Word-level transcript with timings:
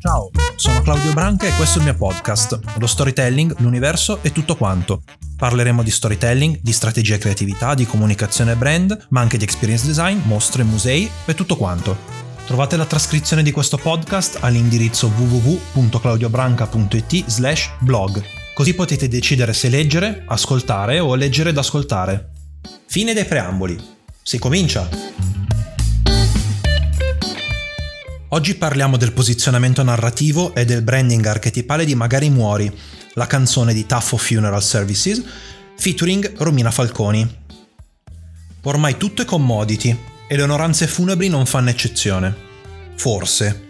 Ciao, 0.00 0.30
sono 0.54 0.80
Claudio 0.80 1.12
Branca 1.12 1.48
e 1.48 1.56
questo 1.56 1.78
è 1.78 1.80
il 1.82 1.88
mio 1.88 1.96
podcast, 1.96 2.56
lo 2.78 2.86
storytelling, 2.86 3.56
l'universo 3.58 4.22
e 4.22 4.30
tutto 4.30 4.54
quanto. 4.54 5.02
Parleremo 5.36 5.82
di 5.82 5.90
storytelling, 5.90 6.60
di 6.62 6.72
strategia 6.72 7.16
e 7.16 7.18
creatività, 7.18 7.74
di 7.74 7.84
comunicazione 7.84 8.52
e 8.52 8.56
brand, 8.56 9.06
ma 9.10 9.20
anche 9.20 9.38
di 9.38 9.42
experience 9.42 9.84
design, 9.84 10.20
mostre, 10.22 10.62
musei 10.62 11.10
e 11.24 11.34
tutto 11.34 11.56
quanto. 11.56 11.96
Trovate 12.46 12.76
la 12.76 12.86
trascrizione 12.86 13.42
di 13.42 13.50
questo 13.50 13.76
podcast 13.76 14.38
all'indirizzo 14.40 15.08
www.claudiobranca.it 15.08 17.24
slash 17.26 17.72
blog, 17.80 18.22
così 18.54 18.74
potete 18.74 19.08
decidere 19.08 19.52
se 19.52 19.68
leggere, 19.68 20.22
ascoltare 20.28 21.00
o 21.00 21.16
leggere 21.16 21.50
ed 21.50 21.58
ascoltare. 21.58 22.30
Fine 22.86 23.14
dei 23.14 23.24
preamboli. 23.24 23.76
Si 24.22 24.38
comincia! 24.38 25.27
Oggi 28.30 28.56
parliamo 28.56 28.98
del 28.98 29.14
posizionamento 29.14 29.82
narrativo 29.82 30.54
e 30.54 30.66
del 30.66 30.82
branding 30.82 31.24
archetipale 31.24 31.86
di 31.86 31.94
Magari 31.94 32.28
Muori, 32.28 32.70
la 33.14 33.26
canzone 33.26 33.72
di 33.72 33.86
Taffo 33.86 34.18
Funeral 34.18 34.62
Services, 34.62 35.22
featuring 35.78 36.36
Romina 36.36 36.70
Falconi. 36.70 37.26
Ormai 38.64 38.98
tutto 38.98 39.22
è 39.22 39.24
commodity 39.24 39.98
e 40.28 40.36
le 40.36 40.42
onoranze 40.42 40.86
funebri 40.86 41.28
non 41.28 41.46
fanno 41.46 41.70
eccezione. 41.70 42.36
Forse. 42.96 43.62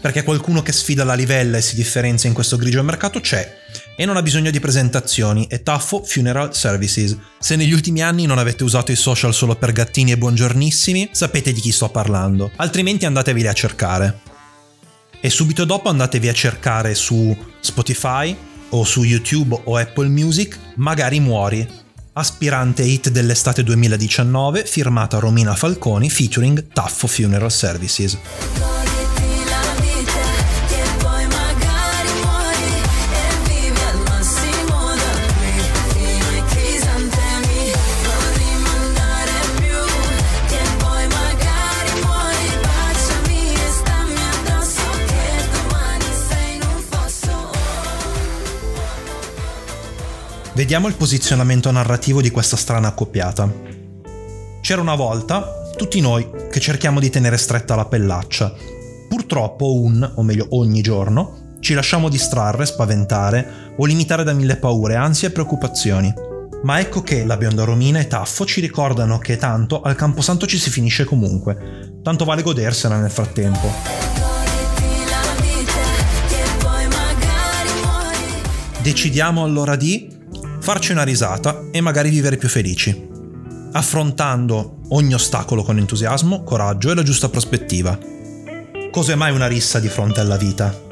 Perché 0.00 0.22
qualcuno 0.22 0.62
che 0.62 0.70
sfida 0.70 1.02
la 1.02 1.14
livella 1.14 1.56
e 1.56 1.62
si 1.62 1.74
differenzia 1.74 2.28
in 2.28 2.34
questo 2.36 2.56
grigio 2.56 2.84
mercato 2.84 3.18
c'è 3.18 3.59
e 4.00 4.06
non 4.06 4.16
ha 4.16 4.22
bisogno 4.22 4.50
di 4.50 4.60
presentazioni, 4.60 5.46
è 5.46 5.62
Taffo 5.62 6.02
Funeral 6.02 6.56
Services. 6.56 7.14
Se 7.38 7.54
negli 7.54 7.74
ultimi 7.74 8.00
anni 8.00 8.24
non 8.24 8.38
avete 8.38 8.64
usato 8.64 8.90
i 8.92 8.96
social 8.96 9.34
solo 9.34 9.56
per 9.56 9.72
gattini 9.72 10.12
e 10.12 10.16
buongiornissimi, 10.16 11.10
sapete 11.12 11.52
di 11.52 11.60
chi 11.60 11.70
sto 11.70 11.90
parlando, 11.90 12.50
altrimenti 12.56 13.04
andatevi 13.04 13.46
a 13.46 13.52
cercare. 13.52 14.20
E 15.20 15.28
subito 15.28 15.66
dopo 15.66 15.90
andatevi 15.90 16.28
a 16.28 16.32
cercare 16.32 16.94
su 16.94 17.36
Spotify 17.60 18.34
o 18.70 18.84
su 18.84 19.02
YouTube 19.02 19.60
o 19.64 19.76
Apple 19.76 20.08
Music, 20.08 20.58
magari 20.76 21.20
muori. 21.20 21.68
Aspirante 22.14 22.82
hit 22.82 23.10
dell'estate 23.10 23.62
2019, 23.62 24.64
firmata 24.64 25.18
Romina 25.18 25.54
Falconi 25.54 26.08
featuring 26.08 26.68
Taffo 26.72 27.06
Funeral 27.06 27.52
Services. 27.52 28.16
Vediamo 50.60 50.88
il 50.88 50.94
posizionamento 50.94 51.70
narrativo 51.70 52.20
di 52.20 52.28
questa 52.28 52.54
strana 52.54 52.88
accoppiata. 52.88 53.50
C'era 54.60 54.82
una 54.82 54.94
volta 54.94 55.70
tutti 55.74 56.02
noi 56.02 56.28
che 56.50 56.60
cerchiamo 56.60 57.00
di 57.00 57.08
tenere 57.08 57.38
stretta 57.38 57.74
la 57.74 57.86
pellaccia. 57.86 58.52
Purtroppo 59.08 59.80
un, 59.80 60.12
o 60.16 60.22
meglio 60.22 60.48
ogni 60.50 60.82
giorno, 60.82 61.56
ci 61.60 61.72
lasciamo 61.72 62.10
distrarre, 62.10 62.66
spaventare 62.66 63.72
o 63.78 63.86
limitare 63.86 64.22
da 64.22 64.34
mille 64.34 64.56
paure, 64.56 64.96
ansie 64.96 65.28
e 65.28 65.30
preoccupazioni. 65.30 66.12
Ma 66.62 66.78
ecco 66.78 67.00
che 67.00 67.24
la 67.24 67.38
bionda 67.38 67.64
Romina 67.64 67.98
e 67.98 68.06
Taffo 68.06 68.44
ci 68.44 68.60
ricordano 68.60 69.16
che 69.16 69.38
tanto 69.38 69.80
al 69.80 69.96
Camposanto 69.96 70.44
ci 70.44 70.58
si 70.58 70.68
finisce 70.68 71.06
comunque, 71.06 72.00
tanto 72.02 72.26
vale 72.26 72.42
godersela 72.42 72.98
nel 72.98 73.10
frattempo. 73.10 73.72
Decidiamo 78.82 79.42
allora 79.42 79.76
di 79.76 80.18
farci 80.60 80.92
una 80.92 81.04
risata 81.04 81.64
e 81.70 81.80
magari 81.80 82.10
vivere 82.10 82.36
più 82.36 82.48
felici, 82.48 83.08
affrontando 83.72 84.80
ogni 84.90 85.14
ostacolo 85.14 85.62
con 85.62 85.78
entusiasmo, 85.78 86.42
coraggio 86.42 86.90
e 86.90 86.94
la 86.94 87.02
giusta 87.02 87.28
prospettiva. 87.28 87.98
Cos'è 88.90 89.14
mai 89.14 89.32
una 89.32 89.46
rissa 89.46 89.80
di 89.80 89.88
fronte 89.88 90.20
alla 90.20 90.36
vita? 90.36 90.88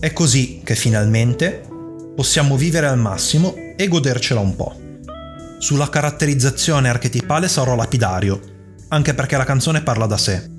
È 0.00 0.12
così 0.12 0.60
che 0.64 0.74
finalmente 0.74 1.66
possiamo 2.16 2.56
vivere 2.56 2.86
al 2.86 2.98
massimo 2.98 3.54
e 3.76 3.86
godercela 3.86 4.40
un 4.40 4.56
po'. 4.56 4.74
Sulla 5.58 5.88
caratterizzazione 5.88 6.88
archetipale 6.88 7.48
sarò 7.48 7.76
lapidario, 7.76 8.40
anche 8.88 9.14
perché 9.14 9.36
la 9.36 9.44
canzone 9.44 9.82
parla 9.82 10.06
da 10.06 10.16
sé. 10.16 10.50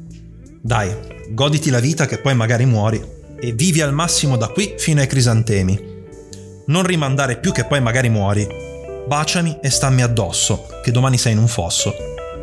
Dai, 0.61 0.95
goditi 1.31 1.69
la 1.69 1.79
vita 1.79 2.05
che 2.05 2.19
poi 2.19 2.35
magari 2.35 2.65
muori 2.65 3.03
e 3.39 3.51
vivi 3.51 3.81
al 3.81 3.93
massimo 3.93 4.37
da 4.37 4.47
qui 4.47 4.75
fino 4.77 5.01
ai 5.01 5.07
crisantemi 5.07 5.90
non 6.71 6.83
rimandare 6.83 7.37
più 7.37 7.51
che 7.51 7.65
poi 7.65 7.81
magari 7.81 8.09
muori. 8.09 8.47
Baciami 9.05 9.57
e 9.61 9.69
stammi 9.69 10.01
addosso, 10.01 10.67
che 10.81 10.91
domani 10.91 11.17
sei 11.17 11.33
in 11.33 11.37
un 11.37 11.47
fosso. 11.47 11.93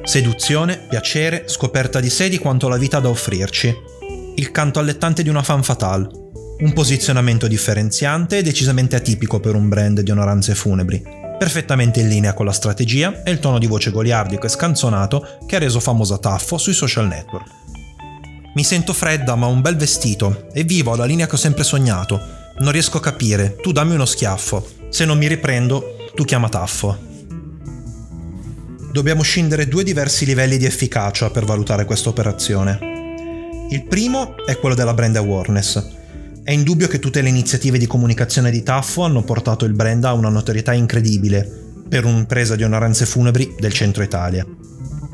Seduzione, 0.05 0.77
piacere, 0.87 1.45
scoperta 1.47 1.99
di 1.99 2.11
sé 2.11 2.29
di 2.29 2.39
quanto 2.39 2.69
la 2.69 2.77
vita 2.77 2.99
ha 2.99 3.01
da 3.01 3.09
offrirci. 3.09 3.75
Il 4.37 4.51
canto 4.51 4.79
allettante 4.79 5.23
di 5.23 5.31
una 5.31 5.43
fan 5.43 5.63
fatale. 5.63 6.09
Un 6.59 6.73
posizionamento 6.75 7.49
differenziante 7.49 8.39
e 8.39 8.43
decisamente 8.43 8.97
atipico 8.97 9.41
per 9.41 9.55
un 9.55 9.69
brand 9.69 10.01
di 10.01 10.11
onoranze 10.11 10.55
funebri, 10.55 11.03
perfettamente 11.39 12.01
in 12.01 12.09
linea 12.09 12.35
con 12.35 12.45
la 12.45 12.53
strategia 12.53 13.23
e 13.23 13.31
il 13.31 13.39
tono 13.39 13.59
di 13.59 13.67
voce 13.67 13.91
goliardico 13.91 14.45
e 14.45 14.51
scanzonato 14.51 15.39
che 15.47 15.57
ha 15.57 15.61
reso 15.61 15.81
famosa 15.81 16.19
Taffo 16.19 16.59
sui 16.59 16.75
social 16.75 17.07
network. 17.07 17.47
Mi 18.55 18.65
sento 18.65 18.93
fredda 18.93 19.37
ma 19.37 19.47
ho 19.47 19.51
un 19.51 19.61
bel 19.61 19.77
vestito 19.77 20.49
e 20.53 20.65
vivo 20.65 20.97
la 20.97 21.05
linea 21.05 21.27
che 21.27 21.37
ho 21.37 21.39
sempre 21.39 21.63
sognato, 21.63 22.38
non 22.61 22.73
riesco 22.73 22.97
a 22.97 23.01
capire, 23.01 23.57
tu 23.57 23.73
dammi 23.73 23.95
uno 23.95 24.05
schiaffo. 24.05 24.67
Se 24.89 25.05
non 25.05 25.19
mi 25.19 25.29
riprendo, 25.29 25.97
tu 26.15 26.25
chiama 26.25 26.49
Taffo. 26.49 27.07
Dobbiamo 28.91 29.23
scendere 29.23 29.69
due 29.69 29.85
diversi 29.85 30.25
livelli 30.25 30.57
di 30.57 30.65
efficacia 30.65 31.31
per 31.31 31.45
valutare 31.45 31.85
questa 31.85 32.09
operazione. 32.09 32.79
Il 33.71 33.85
primo 33.85 34.35
è 34.47 34.59
quello 34.59 34.75
della 34.75 34.95
brand 34.95 35.17
awareness. 35.17 35.87
È 36.43 36.51
indubbio 36.51 36.89
che 36.89 36.99
tutte 36.99 37.21
le 37.21 37.29
iniziative 37.29 37.79
di 37.79 37.87
comunicazione 37.87 38.51
di 38.51 38.63
Taffo 38.63 39.03
hanno 39.03 39.23
portato 39.23 39.65
il 39.67 39.75
brand 39.75 40.05
a 40.05 40.15
una 40.15 40.31
notorietà 40.31 40.73
incredibile 40.73 41.67
per 41.89 42.07
un'impresa 42.07 42.57
di 42.57 42.65
onoranze 42.65 43.07
funebri 43.07 43.55
del 43.59 43.73
centro 43.73 44.03
Italia. 44.03 44.47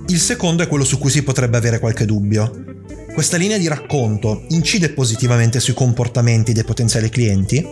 Il 0.07 0.21
secondo 0.21 0.63
è 0.63 0.69
quello 0.69 0.85
su 0.85 0.99
cui 0.99 1.11
si 1.11 1.23
potrebbe 1.23 1.57
avere 1.57 1.79
qualche 1.79 2.07
dubbio. 2.07 2.74
Questa 3.15 3.37
linea 3.37 3.59
di 3.59 3.69
racconto 3.69 4.43
incide 4.49 4.91
positivamente 4.91 5.61
sui 5.61 5.73
comportamenti 5.73 6.53
dei 6.53 6.65
potenziali 6.65 7.09
clienti? 7.09 7.65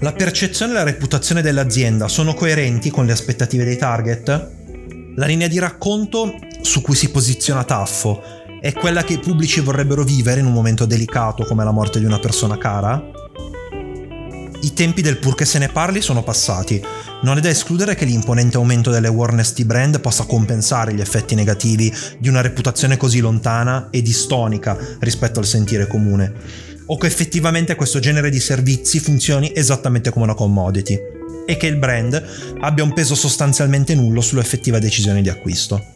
La 0.00 0.12
percezione 0.12 0.72
e 0.72 0.74
la 0.74 0.82
reputazione 0.82 1.40
dell'azienda 1.40 2.08
sono 2.08 2.34
coerenti 2.34 2.90
con 2.90 3.06
le 3.06 3.12
aspettative 3.12 3.62
dei 3.62 3.76
target? 3.76 4.50
La 5.14 5.24
linea 5.24 5.46
di 5.46 5.60
racconto 5.60 6.34
su 6.62 6.82
cui 6.82 6.96
si 6.96 7.12
posiziona 7.12 7.62
Taffo 7.62 8.20
è 8.60 8.72
quella 8.72 9.04
che 9.04 9.12
i 9.12 9.20
pubblici 9.20 9.60
vorrebbero 9.60 10.02
vivere 10.02 10.40
in 10.40 10.46
un 10.46 10.52
momento 10.52 10.84
delicato 10.84 11.44
come 11.44 11.62
la 11.62 11.70
morte 11.70 12.00
di 12.00 12.04
una 12.04 12.18
persona 12.18 12.58
cara? 12.58 13.00
I 14.60 14.72
tempi 14.72 15.02
del 15.02 15.18
pur 15.18 15.36
che 15.36 15.44
se 15.44 15.58
ne 15.58 15.68
parli 15.68 16.00
sono 16.00 16.24
passati. 16.24 16.82
Non 17.22 17.38
è 17.38 17.40
da 17.40 17.48
escludere 17.48 17.94
che 17.94 18.04
l'imponente 18.04 18.56
aumento 18.56 18.90
delle 18.90 19.06
awareness 19.06 19.54
di 19.54 19.64
brand 19.64 20.00
possa 20.00 20.24
compensare 20.24 20.92
gli 20.92 21.00
effetti 21.00 21.36
negativi 21.36 21.94
di 22.18 22.28
una 22.28 22.40
reputazione 22.40 22.96
così 22.96 23.20
lontana 23.20 23.88
e 23.90 24.02
distonica 24.02 24.76
rispetto 24.98 25.38
al 25.38 25.46
sentire 25.46 25.86
comune. 25.86 26.32
O 26.86 26.96
che 26.96 27.06
effettivamente 27.06 27.76
questo 27.76 28.00
genere 28.00 28.30
di 28.30 28.40
servizi 28.40 28.98
funzioni 28.98 29.52
esattamente 29.54 30.10
come 30.10 30.24
una 30.24 30.34
commodity. 30.34 30.98
E 31.46 31.56
che 31.56 31.66
il 31.68 31.76
brand 31.76 32.20
abbia 32.60 32.82
un 32.82 32.92
peso 32.92 33.14
sostanzialmente 33.14 33.94
nullo 33.94 34.20
sull'effettiva 34.20 34.80
decisione 34.80 35.22
di 35.22 35.28
acquisto. 35.28 35.94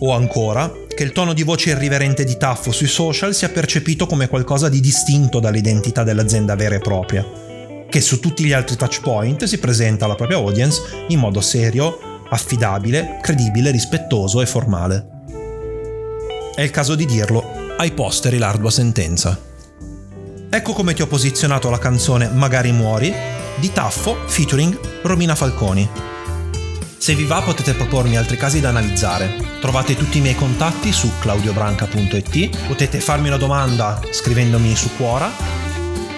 O 0.00 0.12
ancora, 0.12 0.72
che 0.94 1.02
il 1.02 1.10
tono 1.10 1.32
di 1.32 1.42
voce 1.42 1.70
irriverente 1.70 2.22
di 2.22 2.36
Taffo 2.36 2.70
sui 2.70 2.86
social 2.86 3.34
sia 3.34 3.48
percepito 3.48 4.06
come 4.06 4.28
qualcosa 4.28 4.68
di 4.68 4.78
distinto 4.78 5.40
dall'identità 5.40 6.04
dell'azienda 6.04 6.54
vera 6.54 6.76
e 6.76 6.78
propria 6.78 7.46
che 7.88 8.00
su 8.00 8.20
tutti 8.20 8.44
gli 8.44 8.52
altri 8.52 8.76
touchpoint 8.76 9.44
si 9.44 9.58
presenta 9.58 10.04
alla 10.04 10.14
propria 10.14 10.38
audience 10.38 11.06
in 11.08 11.18
modo 11.18 11.40
serio, 11.40 12.22
affidabile, 12.28 13.18
credibile, 13.22 13.70
rispettoso 13.70 14.40
e 14.40 14.46
formale. 14.46 15.08
È 16.54 16.62
il 16.62 16.70
caso 16.70 16.94
di 16.94 17.06
dirlo 17.06 17.42
ai 17.76 17.92
posteri 17.92 18.38
l'ardua 18.38 18.70
sentenza. 18.70 19.38
Ecco 20.50 20.72
come 20.72 20.94
ti 20.94 21.02
ho 21.02 21.06
posizionato 21.06 21.70
la 21.70 21.78
canzone 21.78 22.28
Magari 22.28 22.72
muori 22.72 23.14
di 23.56 23.72
Taffo 23.72 24.16
featuring 24.26 24.78
Romina 25.02 25.34
Falconi. 25.34 25.88
Se 26.96 27.14
vi 27.14 27.24
va 27.24 27.40
potete 27.42 27.74
propormi 27.74 28.16
altri 28.16 28.36
casi 28.36 28.60
da 28.60 28.70
analizzare. 28.70 29.36
Trovate 29.60 29.94
tutti 29.96 30.18
i 30.18 30.20
miei 30.20 30.34
contatti 30.34 30.92
su 30.92 31.10
claudiobranca.it, 31.20 32.66
potete 32.66 33.00
farmi 33.00 33.28
una 33.28 33.36
domanda 33.36 34.00
scrivendomi 34.10 34.74
su 34.74 34.90
Quora, 34.96 35.30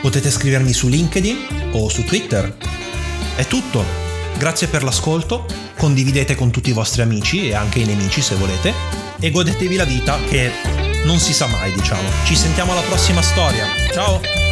potete 0.01 0.31
scrivermi 0.31 0.73
su 0.73 0.89
LinkedIn 0.89 1.60
o 1.73 1.89
su 1.89 2.05
Twitter. 2.05 2.57
È 3.37 3.47
tutto. 3.47 3.85
Grazie 4.37 4.69
per 4.69 4.83
l'ascolto, 4.83 5.47
condividete 5.77 6.35
con 6.35 6.51
tutti 6.51 6.71
i 6.71 6.73
vostri 6.73 7.03
amici 7.03 7.49
e 7.49 7.55
anche 7.55 7.81
i 7.81 7.85
nemici 7.85 8.23
se 8.23 8.35
volete 8.37 8.73
e 9.21 9.31
godetevi 9.31 9.77
la 9.77 9.85
vita 9.85 10.19
che 10.29 10.51
non 11.05 11.19
si 11.19 11.33
sa 11.33 11.47
mai, 11.47 11.73
diciamo. 11.73 12.09
Ci 12.25 12.35
sentiamo 12.35 12.73
alla 12.73 12.81
prossima 12.83 13.23
storia. 13.23 13.67
Ciao! 13.93 14.50